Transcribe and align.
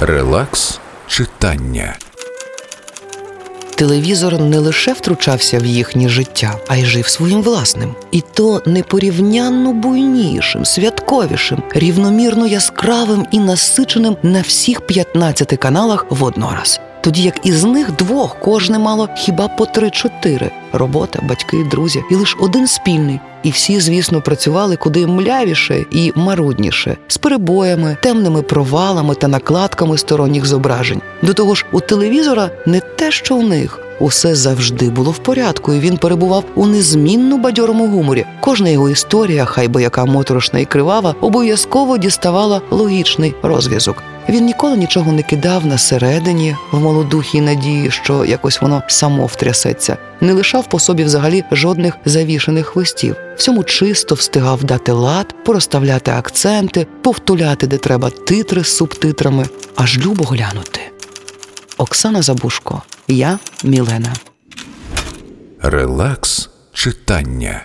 Релакс 0.00 0.80
читання. 1.06 1.96
Телевізор 3.74 4.40
не 4.40 4.58
лише 4.58 4.92
втручався 4.92 5.58
в 5.58 5.64
їхнє 5.64 6.08
життя, 6.08 6.54
а 6.68 6.76
й 6.76 6.84
жив 6.84 7.08
своїм 7.08 7.42
власним. 7.42 7.94
І 8.10 8.20
то 8.20 8.62
непорівнянно 8.66 9.72
буйнішим, 9.72 10.64
святковішим, 10.64 11.62
рівномірно 11.70 12.46
яскравим 12.46 13.26
і 13.30 13.38
насиченим 13.38 14.16
на 14.22 14.40
всіх 14.40 14.80
15 14.80 15.58
каналах 15.58 16.06
воднораз. 16.10 16.80
Тоді 17.00 17.22
як 17.22 17.46
із 17.46 17.64
них 17.64 17.92
двох 17.92 18.36
кожне 18.40 18.78
мало 18.78 19.08
хіба 19.16 19.48
по 19.48 19.66
три-чотири 19.66 20.50
робота, 20.72 21.20
батьки, 21.28 21.66
друзі, 21.70 22.02
і 22.10 22.14
лише 22.14 22.36
один 22.40 22.66
спільний. 22.66 23.20
І 23.42 23.50
всі, 23.50 23.80
звісно, 23.80 24.20
працювали 24.20 24.76
куди 24.76 25.06
млявіше 25.06 25.84
і 25.90 26.12
марудніше, 26.14 26.96
з 27.08 27.18
перебоями, 27.18 27.96
темними 28.02 28.42
провалами 28.42 29.14
та 29.14 29.28
накладками 29.28 29.98
сторонніх 29.98 30.46
зображень. 30.46 31.00
До 31.22 31.34
того 31.34 31.54
ж, 31.54 31.66
у 31.72 31.80
телевізора 31.80 32.50
не 32.66 32.80
те, 32.80 33.10
що 33.10 33.36
у 33.36 33.42
них. 33.42 33.80
Усе 34.00 34.34
завжди 34.34 34.90
було 34.90 35.10
в 35.10 35.18
порядку, 35.18 35.72
і 35.72 35.78
він 35.78 35.96
перебував 35.96 36.44
у 36.54 36.66
незмінно 36.66 37.38
бадьорому 37.38 37.88
гуморі. 37.88 38.24
Кожна 38.40 38.68
його 38.68 38.90
історія, 38.90 39.44
хай 39.44 39.68
би 39.68 39.82
яка 39.82 40.04
моторошна 40.04 40.58
і 40.58 40.64
кривава, 40.64 41.14
обов'язково 41.20 41.98
діставала 41.98 42.60
логічний 42.70 43.34
розв'язок. 43.42 44.02
Він 44.28 44.44
ніколи 44.44 44.76
нічого 44.76 45.12
не 45.12 45.22
кидав 45.22 45.66
на 45.66 45.78
середині 45.78 46.56
в 46.72 46.80
молодухій 46.80 47.40
надії, 47.40 47.90
що 47.90 48.24
якось 48.24 48.60
воно 48.62 48.82
само 48.88 49.26
втрясеться, 49.26 49.96
не 50.20 50.32
лишав 50.32 50.68
по 50.68 50.78
собі 50.78 51.04
взагалі 51.04 51.44
жодних 51.52 51.94
завішених 52.04 52.66
хвостів. 52.66 53.16
Всьому 53.36 53.64
чисто 53.64 54.14
встигав 54.14 54.64
дати 54.64 54.92
лад, 54.92 55.34
порозставляти 55.44 56.10
акценти, 56.10 56.86
повтуляти, 57.02 57.66
де 57.66 57.78
треба 57.78 58.10
титри 58.10 58.64
з 58.64 58.76
субтитрами, 58.76 59.46
аж 59.76 59.98
любо 59.98 60.24
глянути. 60.24 60.80
Оксана 61.78 62.22
Забушко, 62.22 62.82
я 63.08 63.38
Мілена. 63.64 64.12
Релакс 65.62 66.50
читання. 66.72 67.62